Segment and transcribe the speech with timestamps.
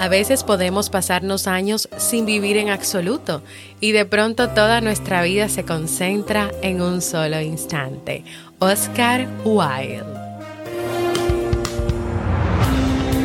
[0.00, 3.42] A veces podemos pasarnos años sin vivir en absoluto
[3.82, 8.24] y de pronto toda nuestra vida se concentra en un solo instante.
[8.60, 10.02] Oscar Wilde.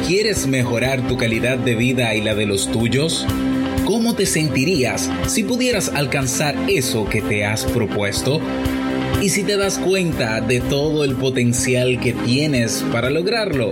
[0.06, 3.26] ¿Quieres mejorar tu calidad de vida y la de los tuyos?
[3.86, 8.42] ¿Cómo te sentirías si pudieras alcanzar eso que te has propuesto?
[9.22, 13.72] ¿Y si te das cuenta de todo el potencial que tienes para lograrlo?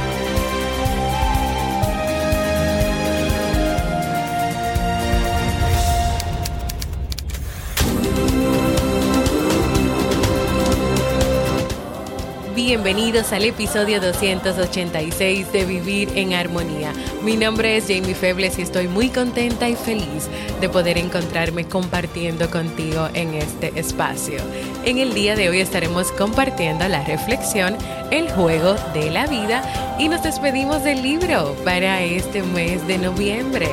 [12.63, 16.93] Bienvenidos al episodio 286 de Vivir en Armonía.
[17.23, 20.29] Mi nombre es Jamie Febles y estoy muy contenta y feliz
[20.61, 24.37] de poder encontrarme compartiendo contigo en este espacio.
[24.85, 27.75] En el día de hoy estaremos compartiendo la reflexión,
[28.11, 33.69] el juego de la vida y nos despedimos del libro para este mes de noviembre.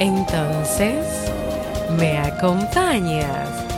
[0.00, 1.06] Entonces,
[1.96, 3.77] ¿me acompañas?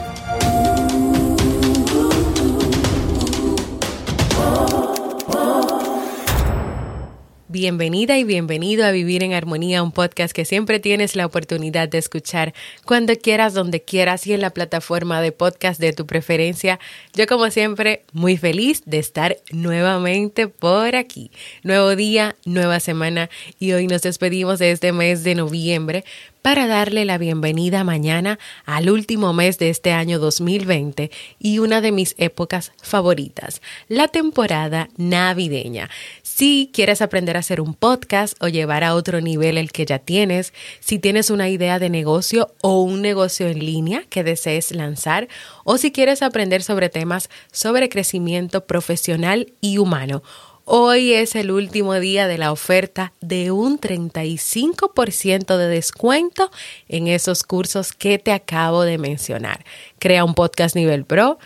[7.52, 11.98] Bienvenida y bienvenido a Vivir en Armonía, un podcast que siempre tienes la oportunidad de
[11.98, 12.54] escuchar
[12.84, 16.78] cuando quieras, donde quieras y en la plataforma de podcast de tu preferencia.
[17.12, 21.32] Yo como siempre muy feliz de estar nuevamente por aquí.
[21.64, 26.04] Nuevo día, nueva semana y hoy nos despedimos de este mes de noviembre
[26.42, 31.92] para darle la bienvenida mañana al último mes de este año 2020 y una de
[31.92, 35.90] mis épocas favoritas, la temporada navideña.
[36.22, 39.98] Si quieres aprender a hacer un podcast o llevar a otro nivel el que ya
[39.98, 45.28] tienes, si tienes una idea de negocio o un negocio en línea que desees lanzar,
[45.64, 50.22] o si quieres aprender sobre temas sobre crecimiento profesional y humano,
[50.64, 56.50] Hoy es el último día de la oferta de un 35% de descuento
[56.88, 59.64] en esos cursos que te acabo de mencionar.
[59.98, 61.38] Crea un podcast nivel pro,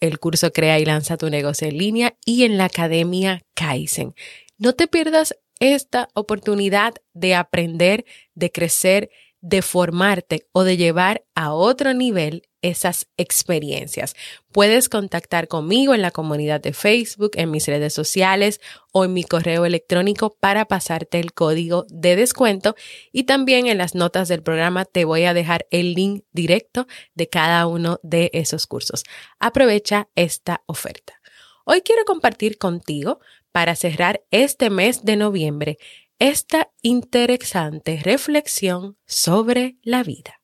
[0.00, 4.14] el curso Crea y lanza tu negocio en línea y en la Academia Kaizen.
[4.58, 8.04] No te pierdas esta oportunidad de aprender,
[8.34, 9.10] de crecer,
[9.40, 14.14] de formarte o de llevar a otro nivel esas experiencias.
[14.52, 18.60] Puedes contactar conmigo en la comunidad de Facebook, en mis redes sociales
[18.92, 22.74] o en mi correo electrónico para pasarte el código de descuento
[23.12, 27.28] y también en las notas del programa te voy a dejar el link directo de
[27.28, 29.04] cada uno de esos cursos.
[29.38, 31.20] Aprovecha esta oferta.
[31.64, 33.20] Hoy quiero compartir contigo
[33.52, 35.78] para cerrar este mes de noviembre
[36.20, 40.39] esta interesante reflexión sobre la vida.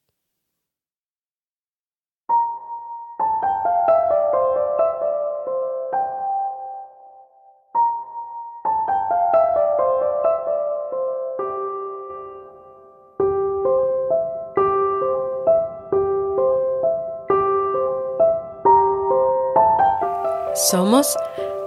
[20.71, 21.16] Somos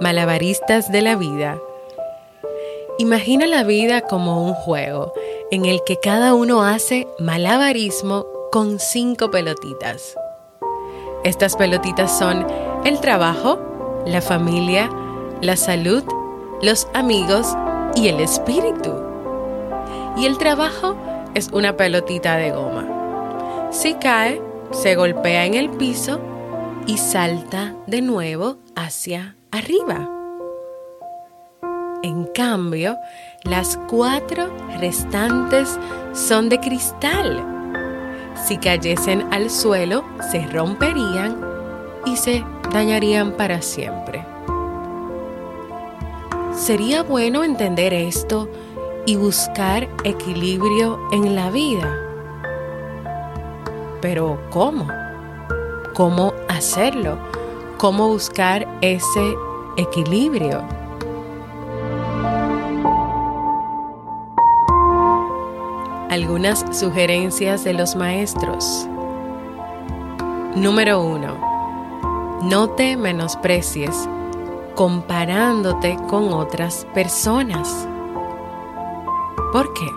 [0.02, 1.58] malabaristas de la vida.
[2.98, 5.14] Imagina la vida como un juego
[5.52, 10.18] en el que cada uno hace malabarismo con cinco pelotitas.
[11.24, 12.46] Estas pelotitas son
[12.84, 14.90] el trabajo, la familia,
[15.40, 16.04] la salud,
[16.62, 17.56] los amigos
[17.96, 18.94] y el espíritu.
[20.18, 20.98] Y el trabajo
[21.36, 23.70] es una pelotita de goma.
[23.72, 24.42] Si cae,
[24.72, 26.20] se golpea en el piso
[26.90, 30.10] y salta de nuevo hacia arriba.
[32.02, 32.98] En cambio,
[33.44, 34.50] las cuatro
[34.80, 35.78] restantes
[36.14, 37.46] son de cristal.
[38.44, 41.40] Si cayesen al suelo, se romperían
[42.08, 42.44] y se
[42.74, 44.26] dañarían para siempre.
[46.56, 48.50] Sería bueno entender esto
[49.06, 51.96] y buscar equilibrio en la vida.
[54.02, 54.88] Pero ¿cómo?
[55.94, 57.18] ¿Cómo hacerlo?
[57.78, 59.36] ¿Cómo buscar ese
[66.10, 68.88] algunas sugerencias de los maestros.
[70.56, 72.40] Número 1.
[72.44, 74.10] No te menosprecies
[74.76, 77.88] comparándote con otras personas.
[79.52, 79.88] ¿Por qué?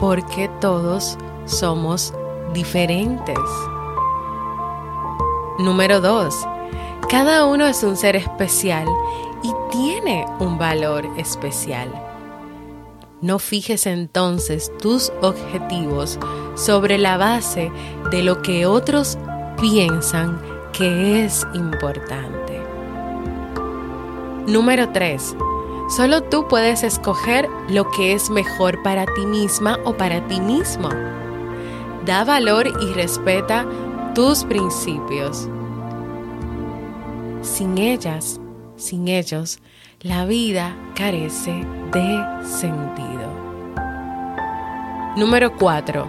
[0.00, 2.14] Porque todos somos
[2.52, 3.38] diferentes.
[5.58, 6.46] Número 2.
[7.08, 8.86] Cada uno es un ser especial
[9.42, 11.88] y tiene un valor especial.
[13.22, 16.18] No fijes entonces tus objetivos
[16.56, 17.72] sobre la base
[18.10, 19.16] de lo que otros
[19.58, 20.42] piensan
[20.74, 22.60] que es importante.
[24.46, 25.36] Número 3.
[25.88, 30.90] Solo tú puedes escoger lo que es mejor para ti misma o para ti mismo.
[32.04, 33.64] Da valor y respeta
[34.16, 35.46] tus principios.
[37.42, 38.40] Sin ellas,
[38.76, 39.58] sin ellos,
[40.00, 43.28] la vida carece de sentido.
[45.18, 46.08] Número 4.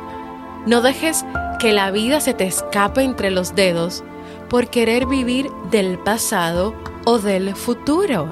[0.67, 1.25] No dejes
[1.59, 4.05] que la vida se te escape entre los dedos
[4.47, 6.73] por querer vivir del pasado
[7.03, 8.31] o del futuro.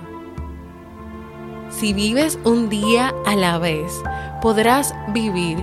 [1.70, 3.92] Si vives un día a la vez,
[4.42, 5.62] podrás vivir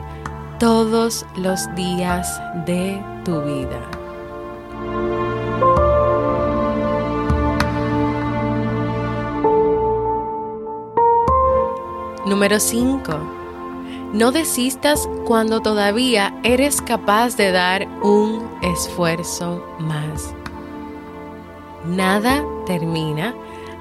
[0.59, 4.01] todos los días de tu vida.
[12.32, 13.12] Número 5.
[14.14, 20.34] No desistas cuando todavía eres capaz de dar un esfuerzo más.
[21.84, 23.34] Nada termina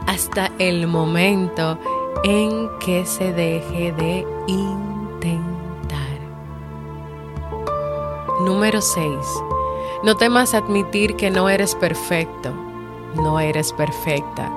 [0.06, 1.80] hasta el momento
[2.26, 6.20] en que se deje de intentar.
[8.44, 9.16] Número 6.
[10.04, 12.54] No temas admitir que no eres perfecto,
[13.16, 14.52] no eres perfecta.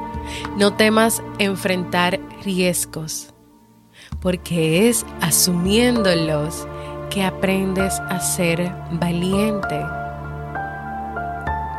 [0.56, 3.33] No temas enfrentar riesgos
[4.24, 6.66] porque es asumiéndolos
[7.10, 9.84] que aprendes a ser valiente.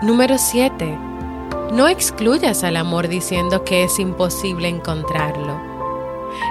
[0.03, 0.95] Número 7.
[1.73, 5.59] No excluyas al amor diciendo que es imposible encontrarlo.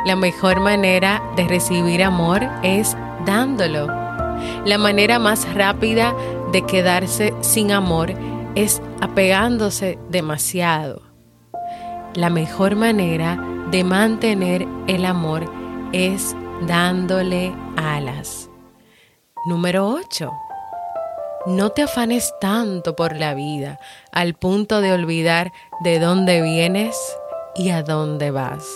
[0.04, 3.86] La mejor manera de recibir amor es dándolo.
[4.66, 6.12] La manera más rápida
[6.50, 8.12] de quedarse sin amor
[8.56, 11.02] es apegándose demasiado.
[12.14, 13.38] La mejor manera
[13.70, 15.63] de mantener el amor
[15.94, 16.34] es
[16.66, 18.50] dándole alas.
[19.46, 20.32] Número 8.
[21.46, 23.78] No te afanes tanto por la vida
[24.10, 25.52] al punto de olvidar
[25.84, 26.96] de dónde vienes
[27.54, 28.66] y a dónde vas.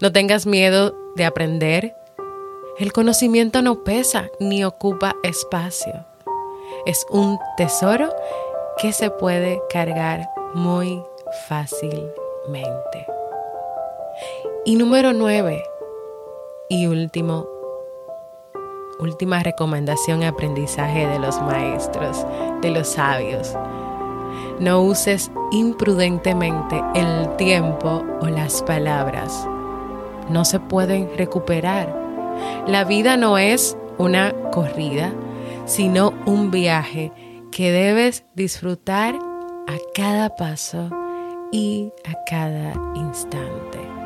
[0.00, 1.94] No tengas miedo de aprender.
[2.78, 6.06] El conocimiento no pesa ni ocupa espacio.
[6.86, 8.16] Es un tesoro
[8.78, 11.02] que se puede cargar muy
[11.46, 13.06] fácilmente.
[14.64, 15.62] Y número 9
[16.68, 17.46] y último,
[19.00, 22.26] última recomendación y aprendizaje de los maestros,
[22.60, 23.54] de los sabios.
[24.60, 29.48] No uses imprudentemente el tiempo o las palabras.
[30.28, 31.94] No se pueden recuperar.
[32.66, 35.12] La vida no es una corrida,
[35.64, 37.12] sino un viaje
[37.50, 40.90] que debes disfrutar a cada paso
[41.50, 43.97] y a cada instante.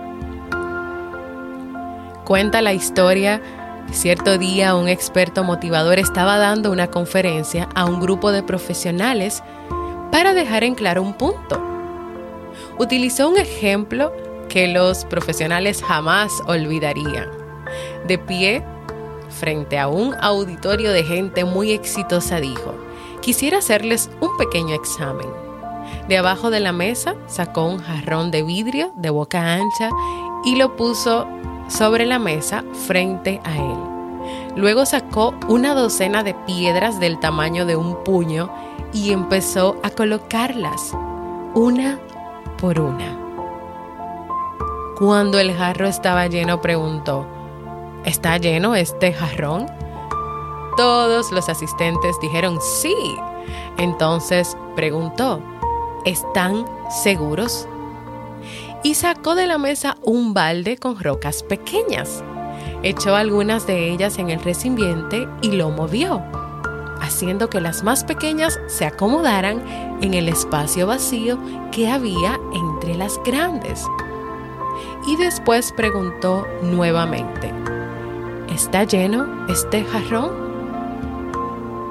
[2.25, 3.43] Cuenta la historia,
[3.91, 9.43] cierto día un experto motivador estaba dando una conferencia a un grupo de profesionales
[10.13, 11.61] para dejar en claro un punto.
[12.79, 14.13] Utilizó un ejemplo
[14.49, 17.29] que los profesionales jamás olvidarían.
[18.07, 18.63] De pie,
[19.29, 22.73] frente a un auditorio de gente muy exitosa, dijo,
[23.21, 25.27] quisiera hacerles un pequeño examen.
[26.09, 29.91] De abajo de la mesa sacó un jarrón de vidrio de boca ancha
[30.45, 31.27] y lo puso
[31.69, 33.93] sobre la mesa frente a él.
[34.57, 38.51] Luego sacó una docena de piedras del tamaño de un puño
[38.93, 40.93] y empezó a colocarlas
[41.55, 41.99] una
[42.59, 43.19] por una.
[44.99, 47.27] Cuando el jarro estaba lleno preguntó,
[48.05, 49.67] ¿está lleno este jarrón?
[50.77, 52.95] Todos los asistentes dijeron sí.
[53.79, 55.41] Entonces preguntó,
[56.05, 56.67] ¿están
[57.03, 57.67] seguros?
[58.83, 62.23] Y sacó de la mesa un balde con rocas pequeñas.
[62.83, 66.23] Echó algunas de ellas en el recipiente y lo movió,
[67.01, 69.63] haciendo que las más pequeñas se acomodaran
[70.03, 71.39] en el espacio vacío
[71.71, 73.85] que había entre las grandes.
[75.07, 77.53] Y después preguntó nuevamente,
[78.53, 80.53] ¿está lleno este jarrón?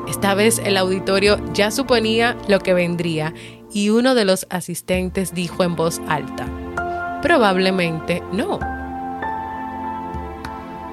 [0.10, 3.34] Esta vez el auditorio ya suponía lo que vendría
[3.72, 6.48] y uno de los asistentes dijo en voz alta,
[7.22, 8.60] Probablemente no.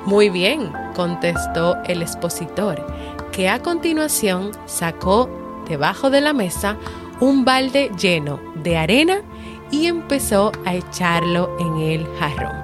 [0.05, 2.85] Muy bien, contestó el expositor,
[3.33, 5.29] que a continuación sacó
[5.69, 6.77] debajo de la mesa
[7.21, 9.23] un balde lleno de arena
[9.71, 12.57] y empezó a echarlo en el jarrón.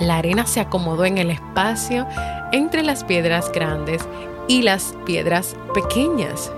[0.00, 2.06] La arena se acomodó en el espacio
[2.52, 4.06] entre las piedras grandes
[4.48, 6.52] y las piedras pequeñas.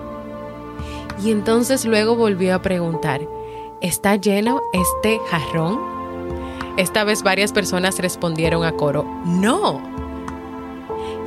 [1.23, 3.21] Y entonces luego volvió a preguntar,
[3.83, 5.79] ¿está lleno este jarrón?
[6.79, 9.83] Esta vez varias personas respondieron a coro, no.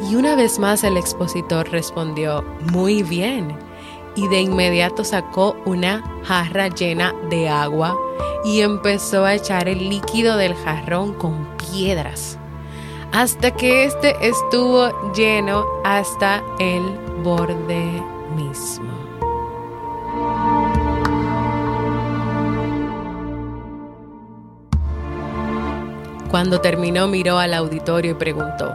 [0.09, 3.55] Y una vez más el expositor respondió, muy bien
[4.15, 7.95] y de inmediato sacó una jarra llena de agua
[8.43, 12.39] y empezó a echar el líquido del jarrón con piedras
[13.11, 16.83] hasta que este estuvo lleno hasta el
[17.23, 18.01] borde
[18.35, 18.84] mismo.
[26.29, 28.73] Cuando terminó miró al auditorio y preguntó,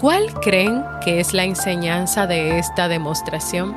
[0.00, 3.74] ¿cuál creen que es la enseñanza de esta demostración?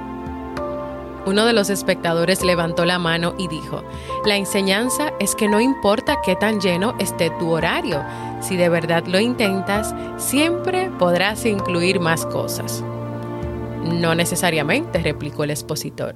[1.26, 3.84] Uno de los espectadores levantó la mano y dijo,
[4.26, 8.04] la enseñanza es que no importa qué tan lleno esté tu horario,
[8.42, 12.84] si de verdad lo intentas, siempre podrás incluir más cosas.
[13.84, 16.16] No necesariamente, replicó el expositor.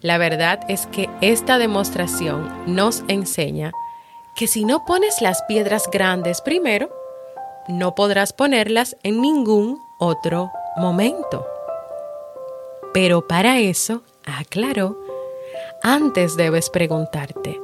[0.00, 3.72] La verdad es que esta demostración nos enseña
[4.34, 6.88] que si no pones las piedras grandes primero,
[7.68, 11.46] no podrás ponerlas en ningún otro momento.
[12.92, 14.98] Pero para eso aclaró,
[15.82, 17.60] antes debes preguntarte,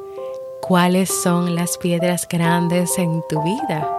[0.61, 3.91] ¿cuáles son las piedras grandes en tu vida?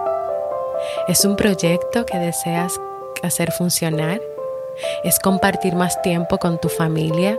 [1.08, 2.80] ¿Es un proyecto que deseas
[3.22, 4.20] hacer funcionar?
[5.04, 7.38] ¿Es compartir más tiempo con tu familia?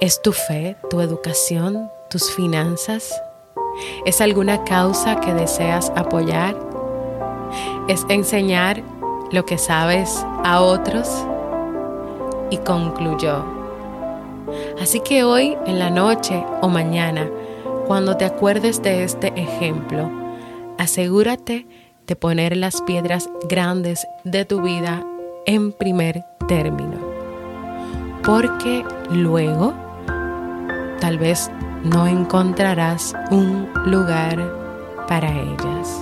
[0.00, 3.12] ¿Es tu fe, tu educación, tus finanzas?
[4.04, 6.56] ¿Es alguna causa que deseas apoyar?
[7.88, 8.82] ¿Es enseñar
[9.30, 11.08] lo que sabes a otros?
[12.50, 13.44] Y concluyó,
[14.80, 17.28] Así que hoy, en la noche o mañana,
[17.86, 20.10] cuando te acuerdes de este ejemplo,
[20.78, 21.66] asegúrate
[22.06, 25.04] de poner las piedras grandes de tu vida
[25.46, 26.98] en primer término.
[28.22, 29.74] Porque luego
[31.00, 31.50] tal vez
[31.84, 36.00] no encontrarás un lugar para ellas.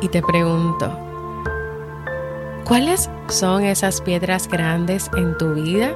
[0.00, 1.02] Y te pregunto,
[2.72, 5.92] ¿Cuáles son esas piedras grandes en tu vida?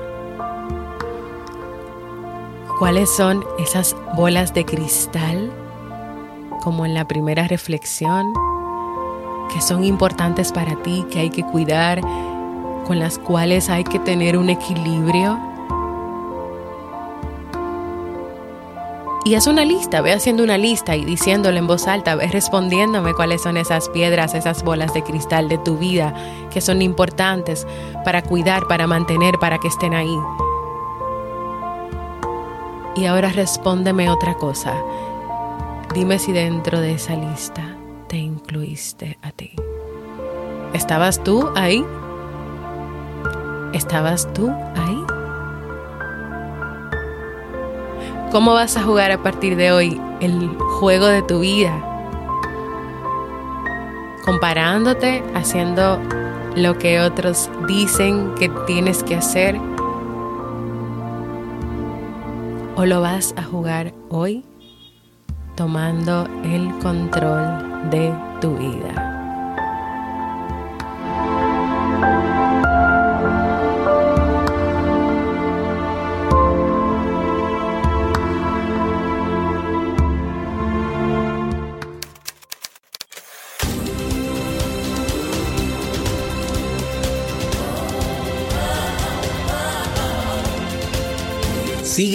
[2.79, 5.51] ¿Cuáles son esas bolas de cristal,
[6.63, 8.35] como en la primera reflexión,
[9.55, 12.03] que son importantes para ti, que hay que cuidar,
[12.87, 15.39] con las cuales hay que tener un equilibrio?
[19.25, 23.13] Y haz una lista, ve haciendo una lista y diciéndolo en voz alta, ve respondiéndome
[23.13, 26.15] cuáles son esas piedras, esas bolas de cristal de tu vida
[26.53, 27.67] que son importantes
[28.05, 30.17] para cuidar, para mantener, para que estén ahí.
[32.95, 34.75] Y ahora respóndeme otra cosa.
[35.93, 37.77] Dime si dentro de esa lista
[38.07, 39.51] te incluiste a ti.
[40.73, 41.85] ¿Estabas tú ahí?
[43.77, 45.05] ¿Estabas tú ahí?
[48.33, 50.49] ¿Cómo vas a jugar a partir de hoy el
[50.81, 51.75] juego de tu vida?
[54.25, 56.01] Comparándote, haciendo
[56.57, 59.61] lo que otros dicen que tienes que hacer.
[62.77, 64.43] ¿O lo vas a jugar hoy
[65.55, 69.16] tomando el control de tu vida?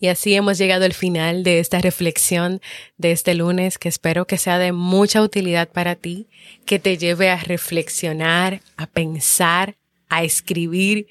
[0.00, 2.60] Y así hemos llegado al final de esta reflexión
[2.98, 6.28] de este lunes que espero que sea de mucha utilidad para ti,
[6.66, 9.76] que te lleve a reflexionar, a pensar,
[10.08, 11.08] a escribir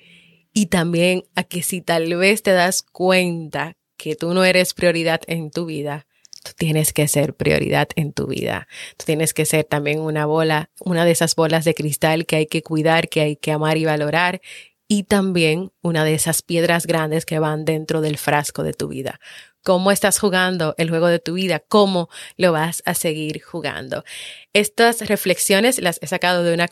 [0.53, 5.21] y también a que si tal vez te das cuenta que tú no eres prioridad
[5.27, 6.07] en tu vida,
[6.43, 8.67] tú tienes que ser prioridad en tu vida.
[8.95, 12.45] Tú tienes que ser también una bola, una de esas bolas de cristal que hay
[12.47, 14.39] que cuidar, que hay que amar y valorar
[14.87, 19.19] y también una de esas piedras grandes que van dentro del frasco de tu vida.
[19.63, 21.59] ¿Cómo estás jugando el juego de tu vida?
[21.59, 24.05] ¿Cómo lo vas a seguir jugando?
[24.53, 26.69] Estas reflexiones las he sacado de una,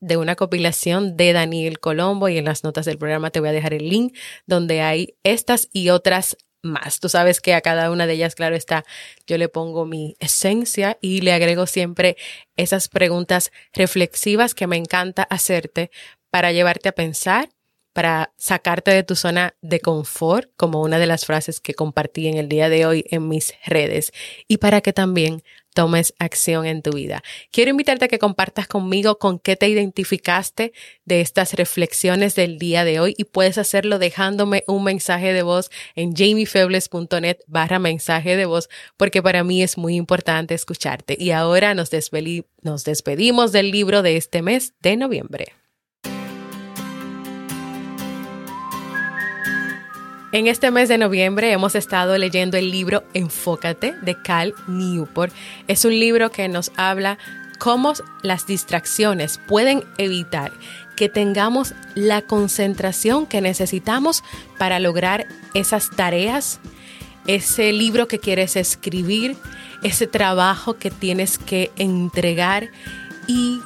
[0.00, 3.52] de una compilación de Daniel Colombo y en las notas del programa te voy a
[3.52, 4.14] dejar el link
[4.46, 7.00] donde hay estas y otras más.
[7.00, 8.84] Tú sabes que a cada una de ellas, claro está,
[9.26, 12.16] yo le pongo mi esencia y le agrego siempre
[12.56, 15.90] esas preguntas reflexivas que me encanta hacerte
[16.30, 17.48] para llevarte a pensar,
[17.92, 22.36] para sacarte de tu zona de confort, como una de las frases que compartí en
[22.36, 24.12] el día de hoy en mis redes,
[24.46, 25.42] y para que también
[25.74, 27.22] tomes acción en tu vida.
[27.52, 30.72] Quiero invitarte a que compartas conmigo con qué te identificaste
[31.04, 35.70] de estas reflexiones del día de hoy y puedes hacerlo dejándome un mensaje de voz
[35.94, 41.16] en jamiefebles.net barra mensaje de voz porque para mí es muy importante escucharte.
[41.18, 41.90] Y ahora nos,
[42.62, 45.52] nos despedimos del libro de este mes de noviembre.
[50.30, 55.32] En este mes de noviembre hemos estado leyendo el libro Enfócate de Cal Newport.
[55.68, 57.16] Es un libro que nos habla
[57.58, 60.52] cómo las distracciones pueden evitar
[60.96, 64.22] que tengamos la concentración que necesitamos
[64.58, 66.60] para lograr esas tareas,
[67.26, 69.34] ese libro que quieres escribir,
[69.82, 72.68] ese trabajo que tienes que entregar
[73.26, 73.60] y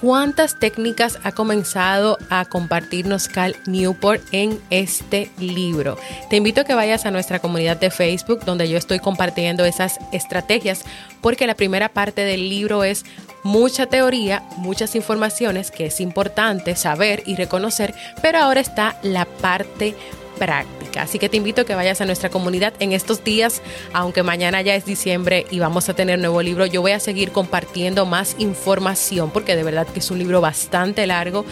[0.00, 5.98] cuántas técnicas ha comenzado a compartirnos Cal Newport en este libro.
[6.30, 9.98] Te invito a que vayas a nuestra comunidad de Facebook donde yo estoy compartiendo esas
[10.12, 10.84] estrategias
[11.20, 13.04] porque la primera parte del libro es
[13.42, 19.96] mucha teoría, muchas informaciones que es importante saber y reconocer, pero ahora está la parte
[20.38, 21.02] práctica.
[21.02, 24.62] Así que te invito a que vayas a nuestra comunidad en estos días, aunque mañana
[24.62, 28.36] ya es diciembre y vamos a tener nuevo libro, yo voy a seguir compartiendo más
[28.38, 31.44] información porque de verdad que es un libro bastante largo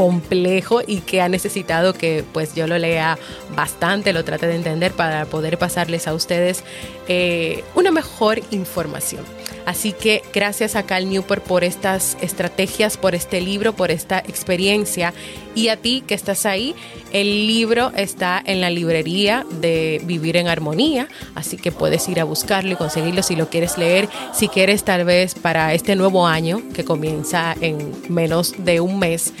[0.00, 3.18] complejo y que ha necesitado que pues yo lo lea
[3.54, 6.64] bastante, lo trate de entender para poder pasarles a ustedes
[7.06, 9.22] eh, una mejor información.
[9.66, 15.12] Así que gracias a Cal Newport por estas estrategias, por este libro, por esta experiencia.
[15.54, 16.74] Y a ti que estás ahí,
[17.12, 22.24] el libro está en la librería de Vivir en Armonía, así que puedes ir a
[22.24, 26.62] buscarlo y conseguirlo si lo quieres leer, si quieres tal vez para este nuevo año
[26.72, 29.34] que comienza en menos de un mes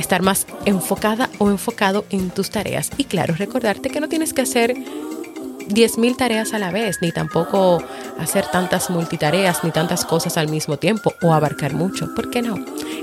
[0.00, 2.90] estar más enfocada o enfocado en tus tareas.
[2.96, 7.82] Y claro, recordarte que no tienes que hacer 10.000 tareas a la vez, ni tampoco
[8.18, 12.14] hacer tantas multitareas, ni tantas cosas al mismo tiempo o abarcar mucho.
[12.14, 12.56] ¿Por qué no?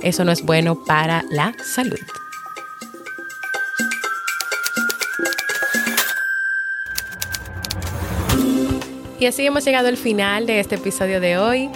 [0.04, 2.00] Eso no es bueno para la salud.
[9.20, 11.72] Y así hemos llegado al final de este episodio de hoy.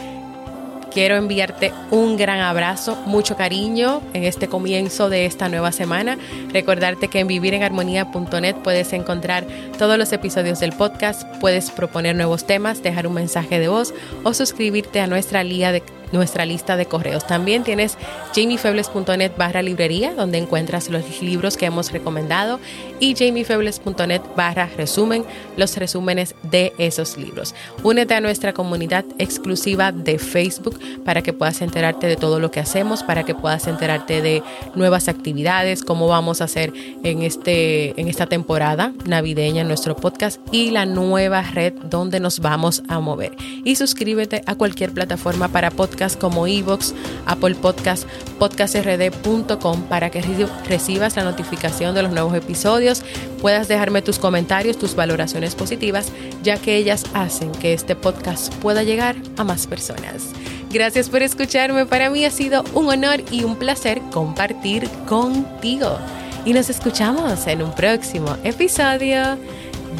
[0.91, 6.17] Quiero enviarte un gran abrazo, mucho cariño en este comienzo de esta nueva semana.
[6.51, 12.83] Recordarte que en vivirenarmonía.net puedes encontrar todos los episodios del podcast, puedes proponer nuevos temas,
[12.83, 17.25] dejar un mensaje de voz o suscribirte a nuestra línea de nuestra lista de correos.
[17.25, 17.97] También tienes
[18.35, 22.59] jamiefebles.net barra librería, donde encuentras los libros que hemos recomendado,
[22.99, 25.23] y jamiefebles.net barra resumen,
[25.57, 27.55] los resúmenes de esos libros.
[27.83, 32.59] Únete a nuestra comunidad exclusiva de Facebook para que puedas enterarte de todo lo que
[32.59, 34.43] hacemos, para que puedas enterarte de
[34.75, 40.71] nuevas actividades, cómo vamos a hacer en, este, en esta temporada navideña nuestro podcast y
[40.71, 43.35] la nueva red donde nos vamos a mover.
[43.63, 46.93] Y suscríbete a cualquier plataforma para podcast como Evox,
[47.25, 48.07] Apple Podcast,
[48.39, 50.21] podcastrd.com para que
[50.67, 53.03] recibas la notificación de los nuevos episodios,
[53.39, 56.11] puedas dejarme tus comentarios, tus valoraciones positivas,
[56.41, 60.29] ya que ellas hacen que este podcast pueda llegar a más personas.
[60.71, 65.97] Gracias por escucharme, para mí ha sido un honor y un placer compartir contigo.
[66.45, 69.37] Y nos escuchamos en un próximo episodio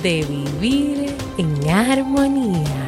[0.02, 2.81] de Vivir en Armonía.